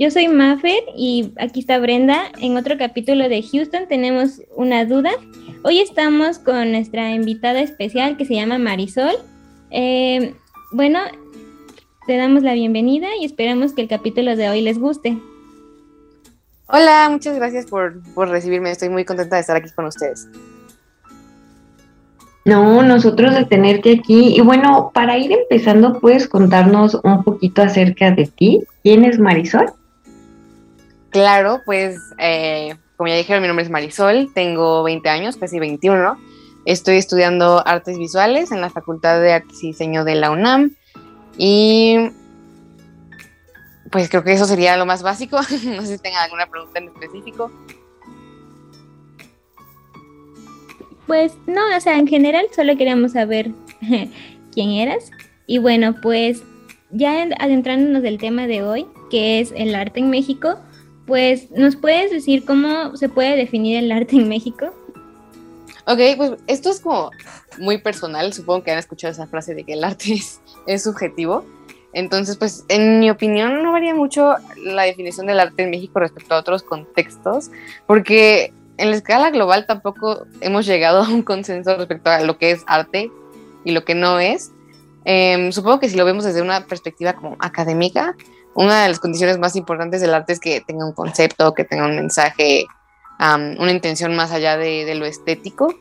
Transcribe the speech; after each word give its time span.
Yo 0.00 0.12
soy 0.12 0.28
Maffer 0.28 0.84
y 0.96 1.32
aquí 1.40 1.58
está 1.58 1.80
Brenda. 1.80 2.26
En 2.40 2.56
otro 2.56 2.78
capítulo 2.78 3.28
de 3.28 3.42
Houston 3.42 3.88
tenemos 3.88 4.40
una 4.54 4.84
duda. 4.84 5.10
Hoy 5.64 5.80
estamos 5.80 6.38
con 6.38 6.70
nuestra 6.70 7.10
invitada 7.10 7.60
especial 7.60 8.16
que 8.16 8.24
se 8.24 8.36
llama 8.36 8.58
Marisol. 8.58 9.16
Eh, 9.72 10.36
bueno, 10.70 11.00
te 12.06 12.16
damos 12.16 12.44
la 12.44 12.52
bienvenida 12.52 13.08
y 13.20 13.24
esperamos 13.24 13.72
que 13.72 13.82
el 13.82 13.88
capítulo 13.88 14.36
de 14.36 14.48
hoy 14.48 14.60
les 14.60 14.78
guste. 14.78 15.18
Hola, 16.68 17.08
muchas 17.10 17.34
gracias 17.34 17.66
por, 17.66 18.00
por 18.14 18.28
recibirme. 18.28 18.70
Estoy 18.70 18.90
muy 18.90 19.04
contenta 19.04 19.34
de 19.34 19.40
estar 19.40 19.56
aquí 19.56 19.70
con 19.74 19.86
ustedes. 19.86 20.28
No, 22.44 22.84
nosotros 22.84 23.34
de 23.34 23.46
tenerte 23.46 23.98
aquí. 23.98 24.36
Y 24.36 24.42
bueno, 24.42 24.92
para 24.94 25.18
ir 25.18 25.32
empezando, 25.32 25.98
¿puedes 25.98 26.28
contarnos 26.28 26.96
un 27.02 27.24
poquito 27.24 27.62
acerca 27.62 28.12
de 28.12 28.26
ti? 28.26 28.62
¿Quién 28.84 29.04
es 29.04 29.18
Marisol? 29.18 29.72
Claro, 31.18 31.62
pues 31.64 31.98
eh, 32.18 32.76
como 32.96 33.08
ya 33.08 33.16
dijeron, 33.16 33.42
mi 33.42 33.48
nombre 33.48 33.64
es 33.64 33.70
Marisol, 33.70 34.32
tengo 34.34 34.84
20 34.84 35.08
años, 35.08 35.36
casi 35.36 35.58
21. 35.58 36.16
Estoy 36.64 36.96
estudiando 36.96 37.66
artes 37.66 37.98
visuales 37.98 38.52
en 38.52 38.60
la 38.60 38.70
Facultad 38.70 39.20
de 39.20 39.32
Artes 39.32 39.64
y 39.64 39.68
Diseño 39.68 40.04
de 40.04 40.14
la 40.14 40.30
UNAM. 40.30 40.76
Y 41.36 42.10
pues 43.90 44.08
creo 44.08 44.22
que 44.22 44.32
eso 44.32 44.44
sería 44.44 44.76
lo 44.76 44.86
más 44.86 45.02
básico. 45.02 45.38
no 45.64 45.82
sé 45.82 45.96
si 45.96 45.98
tengan 45.98 46.22
alguna 46.22 46.46
pregunta 46.46 46.78
en 46.78 46.86
específico. 46.86 47.50
Pues 51.08 51.32
no, 51.48 51.62
o 51.76 51.80
sea, 51.80 51.98
en 51.98 52.06
general 52.06 52.46
solo 52.54 52.76
queríamos 52.76 53.10
saber 53.10 53.50
quién 54.54 54.70
eras. 54.70 55.10
Y 55.48 55.58
bueno, 55.58 55.96
pues 56.00 56.44
ya 56.90 57.26
adentrándonos 57.40 58.02
del 58.02 58.18
tema 58.18 58.46
de 58.46 58.62
hoy, 58.62 58.86
que 59.10 59.40
es 59.40 59.52
el 59.56 59.74
arte 59.74 59.98
en 59.98 60.10
México, 60.10 60.60
pues 61.08 61.50
¿nos 61.50 61.74
puedes 61.74 62.12
decir 62.12 62.44
cómo 62.44 62.96
se 62.96 63.08
puede 63.08 63.34
definir 63.34 63.78
el 63.78 63.90
arte 63.90 64.14
en 64.14 64.28
México? 64.28 64.72
Ok, 65.86 65.98
pues 66.18 66.32
esto 66.46 66.70
es 66.70 66.80
como 66.80 67.10
muy 67.58 67.78
personal, 67.78 68.32
supongo 68.34 68.62
que 68.62 68.70
han 68.70 68.78
escuchado 68.78 69.10
esa 69.10 69.26
frase 69.26 69.54
de 69.54 69.64
que 69.64 69.72
el 69.72 69.82
arte 69.82 70.20
es, 70.66 70.82
subjetivo. 70.82 71.46
Entonces, 71.94 72.36
pues 72.36 72.66
en 72.68 73.00
mi 73.00 73.08
opinión 73.08 73.62
no 73.62 73.72
varía 73.72 73.94
mucho 73.94 74.34
la 74.62 74.82
definición 74.82 75.26
del 75.26 75.40
arte 75.40 75.62
en 75.62 75.70
México 75.70 75.98
respecto 75.98 76.34
a 76.34 76.38
otros 76.38 76.62
contextos, 76.62 77.50
porque 77.86 78.52
en 78.76 78.90
la 78.90 78.96
escala 78.96 79.30
global 79.30 79.66
tampoco 79.66 80.26
hemos 80.42 80.66
llegado 80.66 81.02
a 81.02 81.08
un 81.08 81.22
consenso 81.22 81.74
respecto 81.78 82.10
a 82.10 82.20
lo 82.20 82.36
que 82.36 82.50
es 82.50 82.62
arte 82.66 83.10
y 83.64 83.72
lo 83.72 83.86
que 83.86 83.94
no 83.94 84.20
es. 84.20 84.52
Em, 85.06 85.52
supongo 85.52 85.80
que 85.80 85.88
si 85.88 85.96
lo 85.96 86.04
vemos 86.04 86.24
desde 86.24 86.42
una 86.42 86.66
perspectiva 86.66 87.14
como 87.14 87.36
académica, 87.38 88.14
una 88.58 88.82
de 88.82 88.88
las 88.88 88.98
condiciones 88.98 89.38
más 89.38 89.54
importantes 89.54 90.00
del 90.00 90.12
arte 90.12 90.32
es 90.32 90.40
que 90.40 90.60
tenga 90.60 90.84
un 90.84 90.92
concepto, 90.92 91.54
que 91.54 91.62
tenga 91.62 91.84
un 91.84 91.94
mensaje, 91.94 92.66
una 93.20 93.70
intención 93.70 94.16
más 94.16 94.32
allá 94.32 94.56
de, 94.56 94.92
lo 94.96 95.06
estético. 95.06 95.72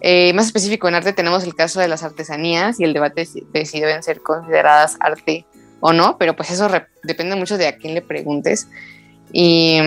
Eh, 0.00 0.32
más 0.34 0.46
específico 0.46 0.86
en 0.86 0.94
arte 0.94 1.12
tenemos 1.12 1.42
el 1.42 1.56
caso 1.56 1.80
de 1.80 1.88
las 1.88 2.04
artesanías 2.04 2.78
y 2.78 2.84
el 2.84 2.92
debate 2.92 3.26
de 3.52 3.66
si 3.66 3.80
deben 3.80 4.04
ser 4.04 4.20
consideradas 4.20 4.96
arte 5.00 5.46
o 5.80 5.92
no, 5.92 6.16
pero 6.16 6.36
pues 6.36 6.52
eso 6.52 6.68
depende 7.02 7.34
mucho 7.34 7.58
de 7.58 7.66
a 7.66 7.76
quién 7.76 7.94
le 7.94 8.02
preguntes. 8.02 8.68
Y 9.32 9.80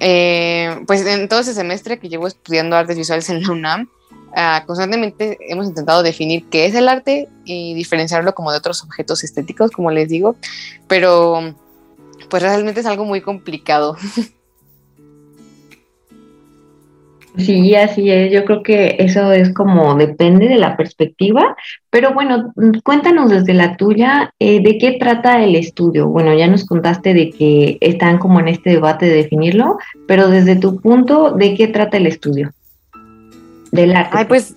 eh, 0.00 0.80
pues 0.86 1.04
en 1.04 1.28
todo 1.28 1.40
ese 1.40 1.52
semestre 1.52 1.98
que 1.98 2.08
llevo 2.08 2.26
estudiando 2.26 2.74
artes 2.74 2.96
visuales 2.96 3.28
en 3.28 3.42
la 3.42 3.50
UNAM, 3.50 3.90
ah, 4.34 4.64
constantemente 4.66 5.38
hemos 5.48 5.66
intentado 5.66 6.02
definir 6.02 6.48
qué 6.48 6.66
es 6.66 6.74
el 6.74 6.88
arte 6.88 7.28
y 7.44 7.74
diferenciarlo 7.74 8.34
como 8.34 8.52
de 8.52 8.58
otros 8.58 8.82
objetos 8.82 9.24
estéticos, 9.24 9.70
como 9.70 9.90
les 9.90 10.08
digo, 10.08 10.36
pero 10.88 11.54
pues 12.28 12.42
realmente 12.42 12.80
es 12.80 12.86
algo 12.86 13.04
muy 13.04 13.20
complicado. 13.20 13.96
Sí, 17.36 17.74
así 17.74 18.10
es. 18.10 18.32
Yo 18.32 18.44
creo 18.44 18.62
que 18.62 18.96
eso 18.98 19.32
es 19.32 19.54
como 19.54 19.94
depende 19.94 20.48
de 20.48 20.56
la 20.56 20.76
perspectiva. 20.76 21.56
Pero 21.88 22.12
bueno, 22.12 22.52
cuéntanos 22.84 23.30
desde 23.30 23.54
la 23.54 23.76
tuya, 23.76 24.34
eh, 24.38 24.60
¿de 24.62 24.78
qué 24.78 24.96
trata 24.98 25.42
el 25.42 25.54
estudio? 25.54 26.08
Bueno, 26.08 26.34
ya 26.34 26.48
nos 26.48 26.64
contaste 26.64 27.14
de 27.14 27.30
que 27.30 27.78
están 27.80 28.18
como 28.18 28.40
en 28.40 28.48
este 28.48 28.70
debate 28.70 29.06
de 29.06 29.16
definirlo, 29.16 29.78
pero 30.06 30.28
desde 30.28 30.56
tu 30.56 30.80
punto, 30.80 31.32
¿de 31.32 31.54
qué 31.54 31.68
trata 31.68 31.96
el 31.96 32.06
estudio? 32.06 32.50
Del 33.72 33.94
arte. 33.94 34.16
Ay, 34.18 34.24
pues, 34.24 34.56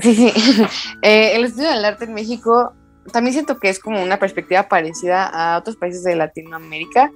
sí, 0.00 0.14
sí. 0.14 0.32
Eh, 1.02 1.36
el 1.36 1.44
estudio 1.44 1.70
del 1.70 1.84
arte 1.84 2.04
en 2.04 2.14
México 2.14 2.74
también 3.12 3.32
siento 3.32 3.58
que 3.58 3.68
es 3.68 3.78
como 3.78 4.02
una 4.02 4.18
perspectiva 4.18 4.68
parecida 4.68 5.26
a 5.26 5.58
otros 5.58 5.76
países 5.76 6.04
de 6.04 6.16
Latinoamérica, 6.16 7.10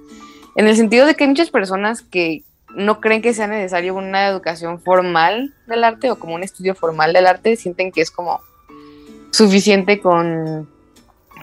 en 0.55 0.67
el 0.67 0.75
sentido 0.75 1.05
de 1.05 1.15
que 1.15 1.23
hay 1.23 1.29
muchas 1.29 1.49
personas 1.49 2.01
que 2.01 2.43
no 2.75 2.99
creen 2.99 3.21
que 3.21 3.33
sea 3.33 3.47
necesario 3.47 3.95
una 3.95 4.27
educación 4.27 4.81
formal 4.81 5.53
del 5.67 5.83
arte 5.83 6.11
o 6.11 6.19
como 6.19 6.35
un 6.35 6.43
estudio 6.43 6.75
formal 6.75 7.13
del 7.13 7.27
arte, 7.27 7.55
sienten 7.55 7.91
que 7.91 8.01
es 8.01 8.11
como 8.11 8.41
suficiente 9.31 9.99
con, 9.99 10.69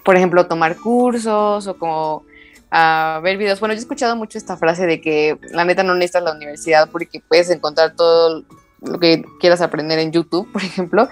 por 0.04 0.16
ejemplo, 0.16 0.46
tomar 0.46 0.76
cursos 0.76 1.66
o 1.66 1.76
como 1.78 2.24
a 2.70 3.20
ver 3.22 3.36
videos. 3.36 3.60
Bueno, 3.60 3.74
yo 3.74 3.78
he 3.78 3.82
escuchado 3.82 4.16
mucho 4.16 4.38
esta 4.38 4.56
frase 4.56 4.86
de 4.86 5.00
que 5.00 5.38
la 5.50 5.64
neta 5.64 5.82
no 5.82 5.94
necesitas 5.94 6.22
la 6.22 6.32
universidad 6.32 6.88
porque 6.90 7.22
puedes 7.26 7.50
encontrar 7.50 7.94
todo 7.94 8.44
lo 8.84 8.98
que 8.98 9.24
quieras 9.40 9.60
aprender 9.60 9.98
en 9.98 10.12
YouTube, 10.12 10.48
por 10.52 10.62
ejemplo. 10.62 11.08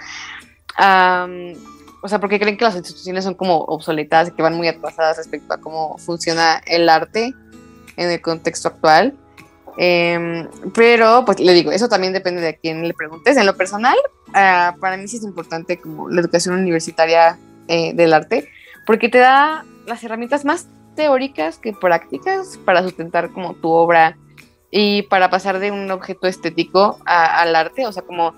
o 0.77 2.09
sea, 2.09 2.21
porque 2.21 2.39
creen 2.39 2.57
que 2.57 2.65
las 2.65 2.77
instituciones 2.77 3.25
son 3.25 3.35
como 3.35 3.59
obsoletas 3.59 4.29
y 4.29 4.33
que 4.33 4.43
van 4.43 4.55
muy 4.55 4.69
atrasadas 4.69 5.17
respecto 5.17 5.55
a 5.55 5.59
cómo 5.59 5.99
funciona 5.99 6.61
el 6.67 6.89
arte 6.89 7.35
en 7.97 8.11
el 8.11 8.21
contexto 8.21 8.69
actual. 8.69 9.15
Em, 9.77 10.49
pero, 10.75 11.25
pues 11.25 11.41
le 11.41 11.53
digo, 11.53 11.71
eso 11.71 11.89
también 11.89 12.13
depende 12.13 12.41
de 12.41 12.57
quién 12.57 12.87
le 12.87 12.95
preguntes. 12.95 13.37
En 13.37 13.47
lo 13.47 13.57
personal, 13.57 13.97
ah, 14.35 14.75
para 14.81 14.97
mí 14.97 15.07
sí 15.09 15.17
es 15.17 15.23
importante 15.23 15.79
como 15.79 16.09
la 16.09 16.21
educación 16.21 16.55
universitaria 16.57 17.39
eh, 17.69 17.93
del 17.95 18.13
arte, 18.13 18.49
porque 18.87 19.09
te 19.09 19.19
da 19.19 19.65
las 19.87 20.03
herramientas 20.03 20.45
más 20.45 20.67
teóricas 20.97 21.59
que 21.59 21.73
prácticas 21.73 22.59
para 22.65 22.83
sustentar 22.83 23.31
como 23.31 23.55
tu 23.55 23.71
obra 23.71 24.17
y 24.71 25.03
para 25.03 25.31
pasar 25.31 25.59
de 25.59 25.71
un 25.71 25.91
objeto 25.91 26.27
estético 26.27 26.99
al 27.05 27.55
arte, 27.57 27.87
o 27.87 27.93
sea, 27.93 28.03
como 28.03 28.35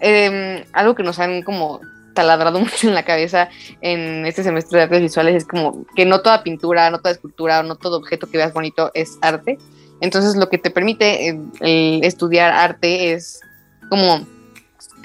em, 0.00 0.64
algo 0.72 0.94
que 0.94 1.02
nos 1.02 1.18
han 1.18 1.42
como 1.42 1.80
taladrado 2.14 2.58
mucho 2.60 2.88
en 2.88 2.94
la 2.94 3.04
cabeza 3.04 3.48
en 3.80 4.26
este 4.26 4.42
semestre 4.42 4.78
de 4.78 4.84
artes 4.84 5.02
visuales 5.02 5.34
es 5.36 5.46
como 5.46 5.86
que 5.94 6.04
no 6.04 6.20
toda 6.20 6.42
pintura, 6.42 6.90
no 6.90 6.98
toda 6.98 7.12
escultura, 7.12 7.62
no 7.62 7.76
todo 7.76 7.98
objeto 7.98 8.28
que 8.28 8.38
veas 8.38 8.52
bonito 8.52 8.90
es 8.94 9.18
arte 9.20 9.58
entonces 10.00 10.36
lo 10.36 10.48
que 10.48 10.58
te 10.58 10.70
permite 10.70 11.28
eh, 11.60 12.00
estudiar 12.02 12.52
arte 12.52 13.12
es 13.12 13.40
como, 13.88 14.26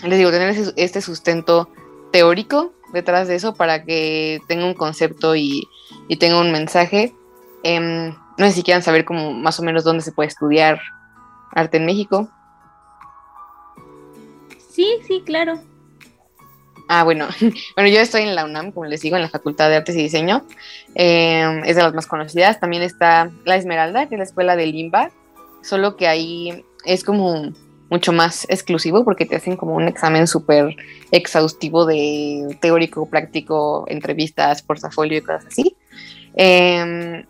les 0.03 0.17
digo, 0.17 0.31
tener 0.31 0.55
este 0.75 1.01
sustento 1.01 1.69
teórico 2.11 2.73
detrás 2.93 3.27
de 3.27 3.35
eso 3.35 3.55
para 3.55 3.83
que 3.83 4.39
tenga 4.47 4.65
un 4.65 4.75
concepto 4.75 5.35
y, 5.35 5.67
tenga 6.19 6.39
un 6.39 6.51
mensaje. 6.51 7.13
Em, 7.63 8.15
no 8.37 8.45
sé 8.47 8.53
si 8.53 8.63
quieran 8.63 8.83
saber 8.83 9.05
como 9.05 9.33
más 9.33 9.59
o 9.59 9.63
menos 9.63 9.83
dónde 9.83 10.03
se 10.03 10.11
puede 10.11 10.29
estudiar 10.29 10.81
arte 11.51 11.77
en 11.77 11.85
México. 11.85 12.29
Sí, 14.69 14.87
sí, 15.07 15.21
claro. 15.25 15.59
Ah, 16.87 17.03
bueno. 17.03 17.27
bueno, 17.75 17.89
yo 17.89 17.99
estoy 17.99 18.23
en 18.23 18.35
la 18.35 18.45
UNAM, 18.45 18.71
como 18.71 18.85
les 18.85 19.01
digo, 19.01 19.15
en 19.15 19.21
la 19.21 19.29
Facultad 19.29 19.69
de 19.69 19.77
Artes 19.77 19.95
y 19.95 20.03
Diseño. 20.03 20.45
Em, 20.95 21.63
es 21.63 21.75
de 21.75 21.83
las 21.83 21.93
más 21.93 22.07
conocidas. 22.07 22.59
También 22.59 22.83
está 22.83 23.31
La 23.45 23.55
Esmeralda, 23.55 24.07
que 24.07 24.15
es 24.15 24.19
la 24.19 24.25
escuela 24.25 24.55
de 24.55 24.65
Limba, 24.65 25.11
solo 25.61 25.95
que 25.95 26.07
ahí 26.07 26.65
es 26.85 27.03
como 27.03 27.51
mucho 27.89 28.11
más 28.11 28.45
exclusivo 28.49 29.05
porque 29.05 29.25
te 29.25 29.35
hacen 29.35 29.55
como 29.55 29.75
un 29.75 29.87
examen 29.87 30.25
súper 30.25 30.75
exhaustivo 31.11 31.85
de 31.85 32.57
teórico, 32.59 33.07
práctico, 33.07 33.85
entrevistas, 33.87 34.63
portafolio 34.63 35.19
y 35.19 35.21
cosas 35.21 35.45
así. 35.45 35.77
Em, 36.35 37.23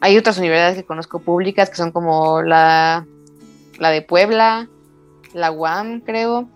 hay 0.00 0.16
otras 0.18 0.38
universidades 0.38 0.76
que 0.76 0.84
conozco 0.84 1.20
públicas 1.20 1.70
que 1.70 1.76
son 1.76 1.92
como 1.92 2.42
la, 2.42 3.06
la 3.78 3.90
de 3.90 4.02
Puebla, 4.02 4.68
la 5.32 5.50
UAM, 5.50 6.00
creo. 6.00 6.48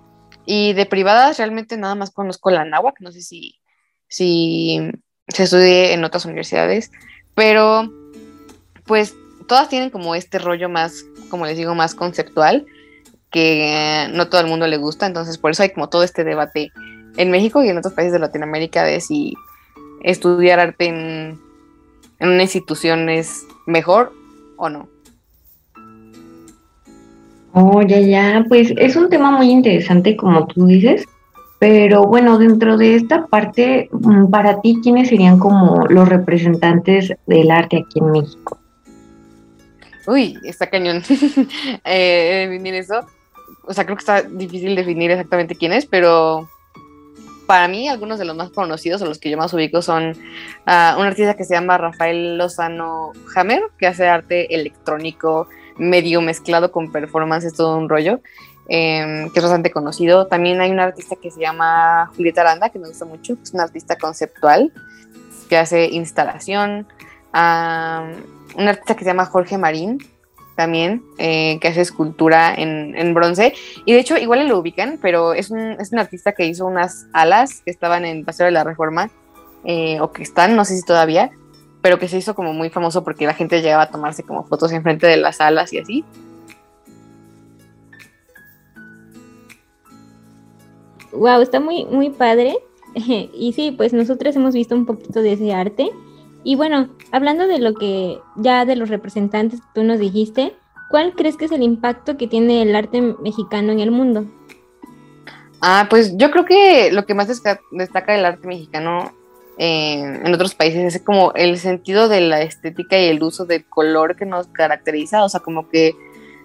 Y 0.46 0.72
de 0.72 0.86
privadas 0.86 1.38
realmente 1.38 1.76
nada 1.76 1.94
más 1.94 2.10
conozco 2.10 2.50
la 2.50 2.64
náhuac, 2.64 3.00
no 3.00 3.12
sé 3.12 3.22
si, 3.22 3.60
si 4.08 4.80
se 5.28 5.44
estudie 5.44 5.92
en 5.92 6.04
otras 6.04 6.24
universidades, 6.24 6.90
pero 7.34 7.88
pues 8.84 9.14
todas 9.46 9.68
tienen 9.68 9.90
como 9.90 10.14
este 10.14 10.38
rollo 10.38 10.68
más, 10.68 11.04
como 11.28 11.46
les 11.46 11.56
digo, 11.56 11.74
más 11.74 11.94
conceptual, 11.94 12.66
que 13.30 14.08
no 14.12 14.28
todo 14.28 14.40
el 14.40 14.48
mundo 14.48 14.66
le 14.66 14.76
gusta, 14.76 15.06
entonces 15.06 15.38
por 15.38 15.52
eso 15.52 15.62
hay 15.62 15.70
como 15.70 15.88
todo 15.88 16.02
este 16.02 16.24
debate 16.24 16.72
en 17.16 17.30
México 17.30 17.62
y 17.62 17.68
en 17.68 17.78
otros 17.78 17.94
países 17.94 18.12
de 18.12 18.18
Latinoamérica 18.18 18.82
de 18.82 19.00
si 19.00 19.34
estudiar 20.02 20.58
arte 20.58 20.86
en, 20.86 21.40
en 22.20 22.28
una 22.28 22.42
institución 22.42 23.08
es 23.08 23.46
mejor 23.66 24.12
o 24.56 24.68
no. 24.68 24.88
Oh, 27.52 27.82
ya, 27.82 27.98
ya, 27.98 28.44
pues 28.48 28.72
es 28.76 28.94
un 28.94 29.08
tema 29.08 29.32
muy 29.32 29.50
interesante 29.50 30.16
como 30.16 30.46
tú 30.46 30.66
dices, 30.66 31.04
pero 31.58 32.04
bueno, 32.04 32.38
dentro 32.38 32.76
de 32.76 32.94
esta 32.94 33.26
parte, 33.26 33.88
mm, 33.90 34.30
para 34.30 34.60
ti, 34.60 34.78
¿quiénes 34.82 35.08
serían 35.08 35.38
como 35.38 35.86
los 35.88 36.08
representantes 36.08 37.12
del 37.26 37.50
arte 37.50 37.78
aquí 37.78 37.98
en 37.98 38.12
México? 38.12 38.58
Uy, 40.06 40.38
está 40.44 40.68
cañón 40.68 41.02
eh, 41.84 42.46
definir 42.48 42.74
eso. 42.74 43.00
O 43.64 43.74
sea, 43.74 43.84
creo 43.84 43.96
que 43.96 44.00
está 44.00 44.22
difícil 44.22 44.74
definir 44.74 45.10
exactamente 45.10 45.54
quién 45.54 45.72
es, 45.72 45.86
pero 45.86 46.48
para 47.50 47.66
mí 47.66 47.88
algunos 47.88 48.20
de 48.20 48.24
los 48.24 48.36
más 48.36 48.50
conocidos 48.50 49.02
o 49.02 49.06
los 49.06 49.18
que 49.18 49.28
yo 49.28 49.36
más 49.36 49.52
ubico 49.52 49.82
son 49.82 50.10
uh, 50.10 51.00
un 51.00 51.04
artista 51.04 51.34
que 51.34 51.42
se 51.42 51.54
llama 51.54 51.78
Rafael 51.78 52.38
Lozano 52.38 53.10
Hammer, 53.34 53.60
que 53.76 53.88
hace 53.88 54.06
arte 54.06 54.54
electrónico 54.54 55.48
medio 55.76 56.22
mezclado 56.22 56.70
con 56.70 56.92
performance, 56.92 57.46
es 57.46 57.54
todo 57.54 57.76
un 57.76 57.88
rollo, 57.88 58.20
eh, 58.68 59.26
que 59.32 59.40
es 59.40 59.42
bastante 59.42 59.72
conocido. 59.72 60.28
También 60.28 60.60
hay 60.60 60.70
un 60.70 60.78
artista 60.78 61.16
que 61.16 61.32
se 61.32 61.40
llama 61.40 62.08
Julieta 62.14 62.42
Aranda, 62.42 62.68
que 62.68 62.78
me 62.78 62.86
gusta 62.86 63.04
mucho, 63.04 63.36
es 63.42 63.52
un 63.52 63.58
artista 63.58 63.98
conceptual, 63.98 64.72
que 65.48 65.56
hace 65.56 65.86
instalación. 65.86 66.86
Uh, 67.34 68.14
un 68.60 68.68
artista 68.68 68.94
que 68.94 69.00
se 69.00 69.10
llama 69.10 69.26
Jorge 69.26 69.58
Marín, 69.58 69.98
también, 70.60 71.02
eh, 71.16 71.58
que 71.58 71.68
hace 71.68 71.80
escultura 71.80 72.54
en, 72.54 73.14
bronce. 73.14 73.54
Y 73.86 73.94
de 73.94 73.98
hecho, 73.98 74.18
igual 74.18 74.46
lo 74.46 74.58
ubican, 74.58 74.98
pero 75.00 75.32
es 75.32 75.50
un, 75.50 75.58
es 75.80 75.90
un 75.90 75.98
artista 75.98 76.32
que 76.32 76.44
hizo 76.44 76.66
unas 76.66 77.06
alas 77.14 77.62
que 77.64 77.70
estaban 77.70 78.04
en 78.04 78.26
Paseo 78.26 78.44
de 78.44 78.52
la 78.52 78.62
Reforma, 78.62 79.08
eh, 79.64 79.98
o 80.02 80.12
que 80.12 80.22
están, 80.22 80.56
no 80.56 80.66
sé 80.66 80.76
si 80.76 80.84
todavía, 80.84 81.30
pero 81.80 81.98
que 81.98 82.08
se 82.08 82.18
hizo 82.18 82.34
como 82.34 82.52
muy 82.52 82.68
famoso 82.68 83.02
porque 83.02 83.24
la 83.24 83.32
gente 83.32 83.62
llegaba 83.62 83.84
a 83.84 83.90
tomarse 83.90 84.22
como 84.22 84.44
fotos 84.44 84.70
enfrente 84.72 85.06
de 85.06 85.16
las 85.16 85.40
alas 85.40 85.72
y 85.72 85.78
así. 85.78 86.04
Wow, 91.12 91.40
está 91.40 91.58
muy, 91.58 91.86
muy 91.86 92.10
padre. 92.10 92.54
y 92.94 93.54
sí, 93.54 93.70
pues 93.70 93.94
nosotros 93.94 94.36
hemos 94.36 94.52
visto 94.52 94.74
un 94.74 94.84
poquito 94.84 95.22
de 95.22 95.32
ese 95.32 95.54
arte. 95.54 95.88
Y 96.42 96.56
bueno, 96.56 96.88
hablando 97.12 97.46
de 97.46 97.58
lo 97.58 97.74
que 97.74 98.18
ya 98.36 98.64
de 98.64 98.76
los 98.76 98.88
representantes 98.88 99.60
tú 99.74 99.84
nos 99.84 99.98
dijiste, 99.98 100.54
¿cuál 100.90 101.14
crees 101.14 101.36
que 101.36 101.44
es 101.44 101.52
el 101.52 101.62
impacto 101.62 102.16
que 102.16 102.26
tiene 102.26 102.62
el 102.62 102.74
arte 102.74 103.00
mexicano 103.22 103.72
en 103.72 103.80
el 103.80 103.90
mundo? 103.90 104.24
Ah, 105.60 105.86
pues 105.90 106.16
yo 106.16 106.30
creo 106.30 106.46
que 106.46 106.90
lo 106.92 107.04
que 107.04 107.14
más 107.14 107.28
destaca 107.28 108.12
del 108.12 108.24
arte 108.24 108.46
mexicano 108.46 109.12
eh, 109.58 110.20
en 110.24 110.32
otros 110.32 110.54
países 110.54 110.94
es 110.94 111.02
como 111.02 111.32
el 111.34 111.58
sentido 111.58 112.08
de 112.08 112.22
la 112.22 112.40
estética 112.40 112.98
y 112.98 113.08
el 113.08 113.22
uso 113.22 113.44
del 113.44 113.66
color 113.66 114.16
que 114.16 114.24
nos 114.24 114.46
caracteriza, 114.46 115.22
o 115.22 115.28
sea, 115.28 115.40
como 115.40 115.68
que 115.68 115.94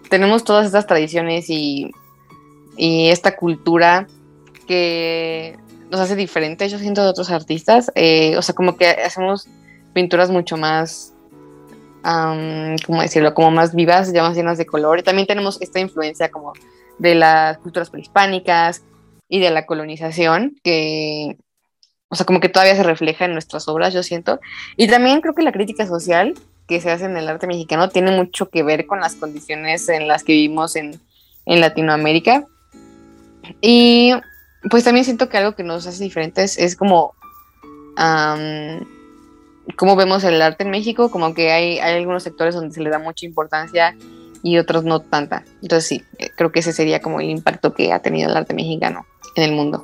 tenemos 0.09 0.43
todas 0.43 0.65
estas 0.65 0.85
tradiciones 0.85 1.49
y, 1.49 1.91
y 2.75 3.07
esta 3.07 3.37
cultura 3.37 4.07
que 4.67 5.57
nos 5.89 6.01
hace 6.01 6.17
diferente, 6.17 6.67
yo 6.67 6.77
siento, 6.77 7.03
de 7.03 7.09
otros 7.09 7.31
artistas, 7.31 7.89
eh, 7.95 8.35
o 8.37 8.41
sea, 8.41 8.53
como 8.53 8.75
que 8.75 8.87
hacemos 8.87 9.47
pinturas 9.95 10.29
mucho 10.29 10.57
más, 10.57 11.13
um, 12.03 12.75
¿cómo 12.85 13.01
decirlo? 13.01 13.33
Como 13.33 13.49
más 13.49 13.73
vivas, 13.73 14.11
ya 14.11 14.21
más 14.21 14.35
llenas 14.35 14.57
de 14.57 14.65
color. 14.65 14.99
Y 14.99 15.03
también 15.03 15.25
tenemos 15.25 15.59
esta 15.61 15.79
influencia 15.79 16.29
como 16.29 16.51
de 16.99 17.15
las 17.15 17.57
culturas 17.59 17.89
prehispánicas 17.89 18.83
y 19.29 19.39
de 19.39 19.51
la 19.51 19.65
colonización, 19.65 20.57
que, 20.63 21.37
o 22.09 22.15
sea, 22.15 22.25
como 22.25 22.41
que 22.41 22.49
todavía 22.49 22.75
se 22.75 22.83
refleja 22.83 23.23
en 23.23 23.31
nuestras 23.31 23.69
obras, 23.69 23.93
yo 23.93 24.03
siento. 24.03 24.39
Y 24.75 24.87
también 24.87 25.21
creo 25.21 25.33
que 25.33 25.43
la 25.43 25.53
crítica 25.53 25.87
social 25.87 26.35
que 26.67 26.81
se 26.81 26.91
hace 26.91 27.05
en 27.05 27.15
el 27.15 27.29
arte 27.29 27.47
mexicano 27.47 27.89
tiene 27.89 28.11
mucho 28.11 28.49
que 28.49 28.63
ver 28.63 28.85
con 28.87 28.99
las 28.99 29.15
condiciones 29.15 29.87
en 29.87 30.09
las 30.09 30.23
que 30.25 30.33
vivimos 30.33 30.75
en, 30.75 30.99
en 31.45 31.61
Latinoamérica. 31.61 32.45
Y 33.61 34.11
pues 34.69 34.83
también 34.83 35.05
siento 35.05 35.29
que 35.29 35.37
algo 35.37 35.55
que 35.55 35.63
nos 35.63 35.87
hace 35.87 36.03
diferentes 36.03 36.57
es 36.57 36.75
como 36.75 37.13
cómo 39.75 39.95
vemos 39.95 40.23
el 40.23 40.41
arte 40.41 40.63
en 40.63 40.69
México, 40.69 41.09
como 41.09 41.33
que 41.33 41.51
hay, 41.51 41.79
algunos 41.79 42.23
sectores 42.23 42.55
donde 42.55 42.73
se 42.73 42.81
le 42.81 42.89
da 42.89 42.99
mucha 42.99 43.25
importancia 43.25 43.95
y 44.43 44.57
otros 44.57 44.83
no 44.83 44.99
tanta. 44.99 45.43
Entonces 45.61 45.87
sí, 45.87 46.03
eh, 46.19 46.29
creo 46.35 46.51
que 46.51 46.59
ese 46.59 46.71
sería 46.71 47.01
como 47.01 47.19
el 47.19 47.29
impacto 47.29 47.73
que 47.73 47.91
ha 47.91 47.99
tenido 47.99 48.29
el 48.29 48.37
arte 48.37 48.53
mexicano 48.53 49.05
en 49.35 49.43
el 49.43 49.51
mundo. 49.53 49.83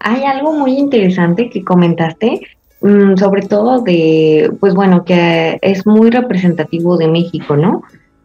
Hay 0.00 0.24
algo 0.24 0.52
muy 0.52 0.72
interesante 0.72 1.50
que 1.50 1.64
comentaste, 1.64 2.40
mm, 2.82 3.16
sobre 3.16 3.42
todo 3.42 3.80
de, 3.80 4.52
pues 4.60 4.74
bueno, 4.74 5.04
que 5.04 5.58
es 5.62 5.86
muy 5.86 6.10
representativo 6.10 6.96
de 6.96 7.08
México, 7.08 7.56
¿no? 7.56 7.82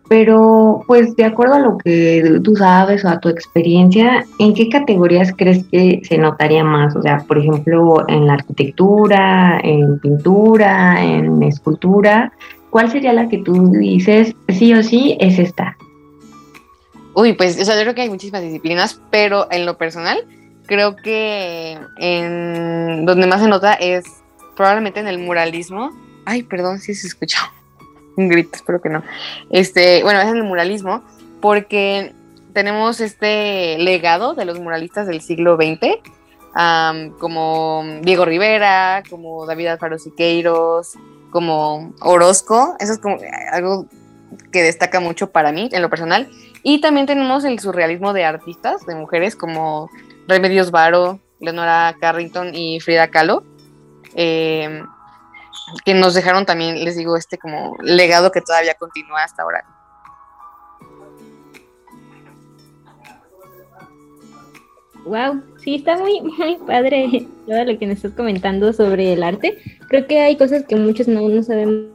Pero, 0.09 0.83
pues, 0.85 1.15
de 1.15 1.25
acuerdo 1.25 1.55
a 1.55 1.59
lo 1.59 1.77
que 1.77 2.39
tú 2.43 2.55
sabes 2.55 3.05
o 3.05 3.09
a 3.09 3.19
tu 3.19 3.29
experiencia, 3.29 4.25
¿en 4.37 4.53
qué 4.53 4.69
categorías 4.69 5.31
crees 5.35 5.63
que 5.71 6.01
se 6.03 6.17
notaría 6.17 6.63
más? 6.63 6.95
O 6.95 7.01
sea, 7.01 7.19
por 7.27 7.37
ejemplo, 7.37 8.03
en 8.07 8.27
la 8.27 8.33
arquitectura, 8.33 9.59
en 9.63 9.99
pintura, 9.99 11.01
en 11.03 11.41
escultura. 11.43 12.33
¿Cuál 12.69 12.91
sería 12.91 13.13
la 13.13 13.29
que 13.29 13.37
tú 13.39 13.71
dices, 13.71 14.35
sí 14.49 14.73
o 14.73 14.83
sí, 14.83 15.17
es 15.19 15.39
esta? 15.39 15.77
Uy, 17.15 17.33
pues, 17.33 17.59
o 17.61 17.65
sea, 17.65 17.75
yo 17.75 17.81
creo 17.83 17.95
que 17.95 18.01
hay 18.01 18.09
muchísimas 18.09 18.41
disciplinas, 18.41 18.99
pero 19.09 19.47
en 19.51 19.65
lo 19.65 19.77
personal, 19.77 20.25
creo 20.65 20.95
que 20.95 21.77
en 21.97 23.05
donde 23.05 23.27
más 23.27 23.41
se 23.41 23.47
nota 23.47 23.73
es 23.73 24.03
probablemente 24.55 24.99
en 24.99 25.07
el 25.07 25.19
muralismo. 25.19 25.91
Ay, 26.25 26.43
perdón 26.43 26.79
si 26.79 26.93
se 26.93 27.07
escuchó 27.07 27.37
un 28.15 28.29
grito, 28.29 28.51
espero 28.55 28.81
que 28.81 28.89
no. 28.89 29.03
Este, 29.49 30.03
bueno, 30.03 30.21
es 30.21 30.27
el 30.27 30.43
muralismo, 30.43 31.03
porque 31.41 32.13
tenemos 32.53 33.01
este 33.01 33.77
legado 33.79 34.33
de 34.33 34.45
los 34.45 34.59
muralistas 34.59 35.07
del 35.07 35.21
siglo 35.21 35.55
XX, 35.55 35.99
como 37.19 37.83
Diego 38.01 38.25
Rivera, 38.25 39.03
como 39.09 39.45
David 39.45 39.67
Alfaro 39.67 39.97
Siqueiros, 39.97 40.93
como 41.31 41.93
Orozco, 41.99 42.75
eso 42.79 42.93
es 42.93 42.99
como 42.99 43.17
algo 43.51 43.87
que 44.51 44.61
destaca 44.61 44.99
mucho 44.99 45.31
para 45.31 45.51
mí 45.51 45.69
en 45.71 45.81
lo 45.81 45.89
personal. 45.89 46.29
Y 46.61 46.79
también 46.79 47.07
tenemos 47.07 47.43
el 47.43 47.59
surrealismo 47.59 48.13
de 48.13 48.23
artistas, 48.23 48.85
de 48.85 48.95
mujeres 48.95 49.35
como 49.35 49.89
Remedios 50.27 50.71
Varo, 50.71 51.19
Leonora 51.39 51.95
Carrington 51.99 52.53
y 52.53 52.79
Frida 52.79 53.09
Kahlo. 53.09 53.43
Eh, 54.15 54.83
que 55.85 55.93
nos 55.93 56.13
dejaron 56.13 56.45
también, 56.45 56.83
les 56.83 56.95
digo, 56.95 57.15
este 57.17 57.37
como 57.37 57.75
legado 57.81 58.31
que 58.31 58.41
todavía 58.41 58.75
continúa 58.75 59.23
hasta 59.23 59.43
ahora. 59.43 59.65
Wow, 65.05 65.43
sí, 65.57 65.75
está 65.75 65.97
muy, 65.97 66.21
muy 66.21 66.57
padre 66.65 67.27
todo 67.45 67.63
lo 67.65 67.77
que 67.77 67.87
nos 67.87 67.97
estás 67.97 68.13
comentando 68.13 68.71
sobre 68.71 69.13
el 69.13 69.23
arte. 69.23 69.57
Creo 69.89 70.07
que 70.07 70.21
hay 70.21 70.37
cosas 70.37 70.65
que 70.65 70.77
muchos 70.77 71.07
no, 71.07 71.27
no 71.27 71.43
sabemos 71.43 71.91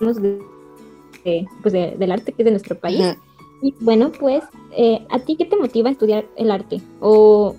de, 0.00 1.46
pues 1.62 1.72
del 1.72 2.12
arte 2.12 2.32
que 2.32 2.42
es 2.42 2.44
de 2.44 2.52
nuestro 2.52 2.78
país. 2.78 3.16
Y 3.62 3.74
bueno, 3.80 4.12
pues, 4.12 4.44
eh, 4.76 5.04
¿a 5.10 5.18
ti 5.20 5.36
qué 5.36 5.44
te 5.44 5.56
motiva 5.56 5.88
a 5.88 5.92
estudiar 5.92 6.24
el 6.36 6.50
arte? 6.50 6.80
O, 7.00 7.56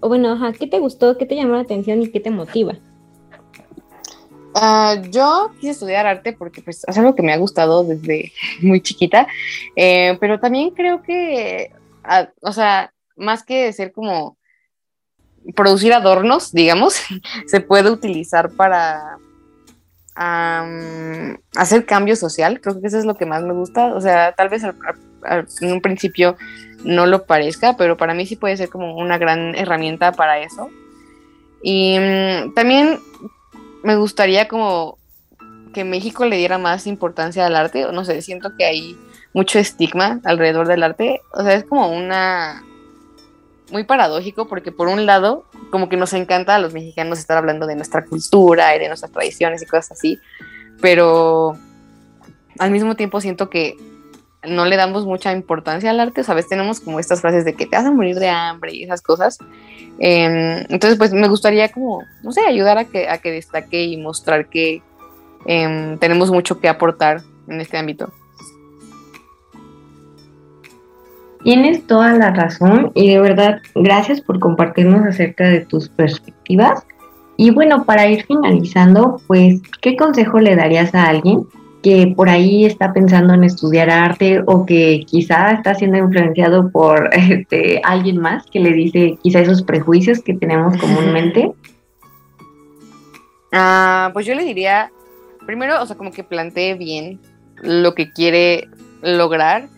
o 0.00 0.08
bueno, 0.08 0.32
ajá, 0.32 0.52
¿qué 0.52 0.66
te 0.66 0.78
gustó, 0.78 1.16
qué 1.16 1.26
te 1.26 1.34
llamó 1.34 1.54
la 1.54 1.60
atención 1.60 2.02
y 2.02 2.10
qué 2.10 2.20
te 2.20 2.30
motiva? 2.30 2.76
Uh, 4.54 5.00
yo 5.10 5.50
quise 5.60 5.70
estudiar 5.70 6.06
arte 6.06 6.34
porque 6.34 6.60
pues, 6.60 6.84
es 6.86 6.98
algo 6.98 7.14
que 7.14 7.22
me 7.22 7.32
ha 7.32 7.38
gustado 7.38 7.84
desde 7.84 8.32
muy 8.62 8.80
chiquita, 8.80 9.26
eh, 9.76 10.16
pero 10.20 10.38
también 10.38 10.70
creo 10.70 11.02
que, 11.02 11.72
uh, 12.04 12.26
o 12.46 12.52
sea, 12.52 12.92
más 13.16 13.42
que 13.44 13.72
ser 13.72 13.92
como 13.92 14.36
producir 15.54 15.92
adornos, 15.92 16.52
digamos, 16.52 17.00
se 17.46 17.60
puede 17.60 17.90
utilizar 17.90 18.50
para 18.52 19.18
hacer 20.14 21.86
cambio 21.86 22.16
social. 22.16 22.60
Creo 22.60 22.78
que 22.80 22.86
eso 22.86 22.98
es 22.98 23.06
lo 23.06 23.14
que 23.14 23.24
más 23.24 23.42
me 23.42 23.54
gusta. 23.54 23.94
O 23.94 24.00
sea, 24.00 24.32
tal 24.32 24.50
vez 24.50 24.62
en 24.62 25.72
un 25.72 25.80
principio 25.80 26.36
no 26.84 27.06
lo 27.06 27.24
parezca, 27.24 27.76
pero 27.78 27.96
para 27.96 28.12
mí 28.12 28.26
sí 28.26 28.36
puede 28.36 28.58
ser 28.58 28.68
como 28.68 28.96
una 28.96 29.16
gran 29.16 29.54
herramienta 29.54 30.12
para 30.12 30.38
eso. 30.40 30.68
Y 31.62 31.96
um, 31.98 32.52
también 32.54 32.98
me 33.82 33.96
gustaría 33.96 34.48
como 34.48 34.98
que 35.72 35.84
México 35.84 36.26
le 36.26 36.36
diera 36.36 36.58
más 36.58 36.86
importancia 36.86 37.46
al 37.46 37.56
arte, 37.56 37.86
o 37.86 37.92
no 37.92 38.04
sé, 38.04 38.20
siento 38.22 38.56
que 38.56 38.64
hay 38.64 38.96
mucho 39.32 39.58
estigma 39.58 40.20
alrededor 40.24 40.68
del 40.68 40.82
arte, 40.82 41.20
o 41.32 41.42
sea, 41.42 41.54
es 41.54 41.64
como 41.64 41.88
una 41.88 42.62
muy 43.70 43.84
paradójico 43.84 44.46
porque 44.46 44.70
por 44.70 44.88
un 44.88 45.06
lado, 45.06 45.46
como 45.70 45.88
que 45.88 45.96
nos 45.96 46.12
encanta 46.12 46.54
a 46.54 46.58
los 46.58 46.74
mexicanos 46.74 47.18
estar 47.18 47.38
hablando 47.38 47.66
de 47.66 47.74
nuestra 47.74 48.04
cultura 48.04 48.76
y 48.76 48.78
de 48.78 48.88
nuestras 48.88 49.10
tradiciones 49.10 49.62
y 49.62 49.66
cosas 49.66 49.92
así, 49.92 50.18
pero 50.80 51.56
al 52.58 52.70
mismo 52.70 52.94
tiempo 52.96 53.20
siento 53.20 53.48
que 53.48 53.76
no 54.46 54.64
le 54.64 54.76
damos 54.76 55.06
mucha 55.06 55.32
importancia 55.32 55.90
al 55.90 56.00
arte, 56.00 56.24
¿sabes? 56.24 56.48
Tenemos 56.48 56.80
como 56.80 56.98
estas 56.98 57.20
frases 57.20 57.44
de 57.44 57.54
que 57.54 57.66
te 57.66 57.76
vas 57.76 57.86
a 57.86 57.92
morir 57.92 58.16
de 58.16 58.28
hambre 58.28 58.74
y 58.74 58.84
esas 58.84 59.00
cosas. 59.00 59.38
Eh, 59.98 60.66
entonces, 60.68 60.98
pues 60.98 61.12
me 61.12 61.28
gustaría 61.28 61.70
como, 61.70 62.02
no 62.22 62.32
sé, 62.32 62.40
ayudar 62.46 62.78
a 62.78 62.84
que, 62.84 63.08
a 63.08 63.18
que 63.18 63.30
destaque 63.30 63.84
y 63.84 63.96
mostrar 63.96 64.46
que 64.46 64.82
eh, 65.46 65.96
tenemos 66.00 66.30
mucho 66.30 66.60
que 66.60 66.68
aportar 66.68 67.22
en 67.48 67.60
este 67.60 67.78
ámbito. 67.78 68.12
Tienes 71.44 71.86
toda 71.86 72.12
la 72.12 72.30
razón 72.30 72.92
y 72.94 73.08
de 73.08 73.20
verdad, 73.20 73.60
gracias 73.74 74.20
por 74.20 74.38
compartirnos 74.38 75.04
acerca 75.06 75.48
de 75.48 75.60
tus 75.60 75.88
perspectivas. 75.88 76.84
Y 77.36 77.50
bueno, 77.50 77.84
para 77.84 78.06
ir 78.06 78.24
finalizando, 78.26 79.20
pues, 79.26 79.60
¿qué 79.80 79.96
consejo 79.96 80.38
le 80.38 80.54
darías 80.54 80.94
a 80.94 81.06
alguien 81.06 81.46
que 81.82 82.12
por 82.16 82.28
ahí 82.28 82.64
está 82.64 82.92
pensando 82.92 83.34
en 83.34 83.44
estudiar 83.44 83.90
arte 83.90 84.42
o 84.46 84.64
que 84.64 85.04
quizá 85.06 85.52
está 85.52 85.74
siendo 85.74 85.98
influenciado 85.98 86.70
por 86.70 87.10
este, 87.12 87.80
alguien 87.84 88.18
más 88.18 88.46
que 88.46 88.60
le 88.60 88.72
dice 88.72 89.18
quizá 89.22 89.40
esos 89.40 89.62
prejuicios 89.62 90.20
que 90.20 90.34
tenemos 90.34 90.76
comúnmente? 90.78 91.52
Ah, 93.54 94.08
pues 94.14 94.24
yo 94.24 94.34
le 94.34 94.44
diría, 94.44 94.90
primero, 95.44 95.82
o 95.82 95.84
sea, 95.84 95.94
como 95.94 96.10
que 96.10 96.24
plantee 96.24 96.72
bien 96.72 97.20
lo 97.60 97.94
que 97.94 98.10
quiere 98.10 98.66
lograr 99.02 99.68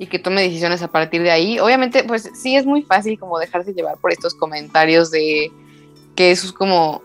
y 0.00 0.06
que 0.06 0.18
tome 0.18 0.42
decisiones 0.42 0.82
a 0.82 0.88
partir 0.88 1.22
de 1.22 1.30
ahí. 1.30 1.60
Obviamente, 1.60 2.02
pues 2.02 2.28
sí 2.34 2.56
es 2.56 2.66
muy 2.66 2.82
fácil 2.82 3.20
como 3.20 3.38
dejarse 3.38 3.72
llevar 3.72 3.98
por 3.98 4.10
estos 4.10 4.34
comentarios 4.34 5.12
de 5.12 5.52
que 6.16 6.32
eso 6.32 6.46
es 6.46 6.52
como 6.52 7.02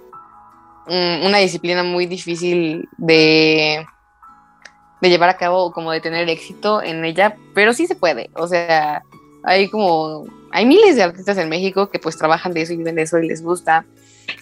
una 0.88 1.38
disciplina 1.38 1.84
muy 1.84 2.06
difícil 2.06 2.90
de, 2.98 3.86
de 5.02 5.10
llevar 5.10 5.30
a 5.30 5.38
cabo, 5.38 5.72
como 5.72 5.92
de 5.92 6.02
tener 6.02 6.30
éxito 6.30 6.82
en 6.82 7.04
ella, 7.06 7.36
pero 7.54 7.74
sí 7.74 7.88
se 7.88 7.96
puede. 7.96 8.30
O 8.34 8.48
sea, 8.48 9.04
hay 9.44 9.70
como, 9.70 10.26
hay 10.52 10.66
miles 10.66 10.96
de 10.96 11.04
artistas 11.04 11.38
en 11.38 11.50
México 11.50 11.90
que 11.90 12.00
pues 12.00 12.18
trabajan 12.18 12.54
de 12.54 12.62
eso 12.62 12.74
y 12.74 12.78
viven 12.78 12.96
de 12.96 13.04
eso 13.04 13.18
y 13.20 13.28
les 13.28 13.44
gusta. 13.44 13.86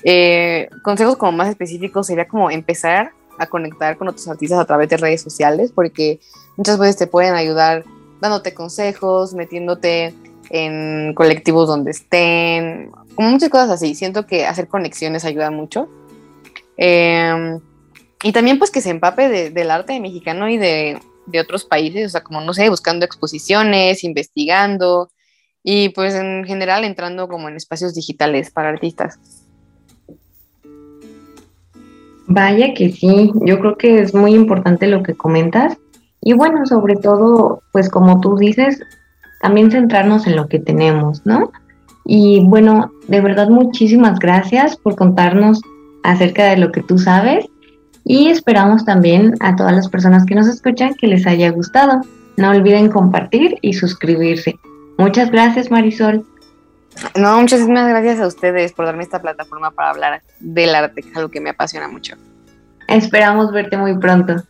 Eh, 0.03 0.69
consejos 0.81 1.17
como 1.17 1.33
más 1.33 1.49
específicos 1.49 2.07
sería 2.07 2.27
como 2.27 2.49
empezar 2.49 3.11
a 3.39 3.47
conectar 3.47 3.97
con 3.97 4.07
otros 4.07 4.27
artistas 4.27 4.59
a 4.59 4.65
través 4.65 4.89
de 4.89 4.97
redes 4.97 5.21
sociales, 5.21 5.71
porque 5.73 6.19
muchas 6.55 6.77
veces 6.77 6.97
te 6.97 7.07
pueden 7.07 7.35
ayudar 7.35 7.83
dándote 8.21 8.53
consejos, 8.53 9.33
metiéndote 9.33 10.13
en 10.49 11.13
colectivos 11.13 11.67
donde 11.67 11.91
estén, 11.91 12.91
como 13.15 13.29
muchas 13.29 13.49
cosas 13.49 13.71
así. 13.71 13.95
Siento 13.95 14.25
que 14.25 14.45
hacer 14.45 14.67
conexiones 14.67 15.25
ayuda 15.25 15.51
mucho. 15.51 15.89
Em, 16.77 17.59
y 18.23 18.31
también 18.31 18.57
pues 18.57 18.71
que 18.71 18.81
se 18.81 18.89
empape 18.89 19.51
del 19.51 19.71
arte 19.71 19.99
mexicano 19.99 20.49
y 20.49 20.57
de, 20.57 20.99
de, 21.27 21.39
otros 21.39 21.65
países, 21.65 22.07
o 22.07 22.09
sea, 22.09 22.23
como 22.23 22.41
no 22.41 22.53
sé, 22.53 22.69
buscando 22.69 23.05
exposiciones, 23.05 24.03
investigando 24.03 25.11
y 25.61 25.89
pues 25.89 26.15
en 26.15 26.45
general 26.45 26.85
entrando 26.85 27.27
como 27.27 27.49
en 27.49 27.57
espacios 27.57 27.93
digitales 27.93 28.49
para 28.49 28.69
artistas. 28.69 29.19
Vaya 32.27 32.73
que 32.73 32.89
sí, 32.89 33.31
yo 33.45 33.59
creo 33.59 33.77
que 33.77 33.99
es 33.99 34.15
muy 34.15 34.33
importante 34.33 34.87
lo 34.87 35.03
que 35.03 35.13
comentas 35.13 35.77
y 36.21 36.33
bueno, 36.33 36.65
sobre 36.65 36.95
todo, 36.95 37.61
pues 37.73 37.89
como 37.89 38.21
tú 38.21 38.37
dices, 38.37 38.79
también 39.41 39.69
centrarnos 39.69 40.25
en 40.25 40.37
lo 40.37 40.47
que 40.47 40.59
tenemos, 40.59 41.25
¿no? 41.25 41.51
Y 42.05 42.39
bueno, 42.45 42.93
de 43.09 43.19
verdad 43.19 43.49
muchísimas 43.49 44.19
gracias 44.19 44.77
por 44.77 44.95
contarnos 44.95 45.61
acerca 46.03 46.45
de 46.45 46.57
lo 46.57 46.71
que 46.71 46.81
tú 46.81 46.97
sabes 46.97 47.45
y 48.05 48.29
esperamos 48.29 48.85
también 48.85 49.35
a 49.39 49.55
todas 49.55 49.73
las 49.73 49.87
personas 49.87 50.25
que 50.25 50.35
nos 50.35 50.47
escuchan 50.47 50.93
que 50.95 51.07
les 51.07 51.25
haya 51.25 51.49
gustado. 51.51 52.01
No 52.37 52.49
olviden 52.49 52.89
compartir 52.89 53.57
y 53.61 53.73
suscribirse. 53.73 54.59
Muchas 54.97 55.31
gracias 55.31 55.71
Marisol. 55.71 56.25
No, 57.15 57.39
muchísimas 57.39 57.87
gracias 57.87 58.19
a 58.19 58.27
ustedes 58.27 58.73
por 58.73 58.85
darme 58.85 59.03
esta 59.03 59.21
plataforma 59.21 59.71
para 59.71 59.89
hablar 59.89 60.21
del 60.39 60.75
arte, 60.75 61.01
que 61.01 61.09
es 61.09 61.17
algo 61.17 61.29
que 61.29 61.41
me 61.41 61.49
apasiona 61.49 61.87
mucho. 61.87 62.15
Esperamos 62.87 63.51
verte 63.51 63.77
muy 63.77 63.97
pronto. 63.97 64.43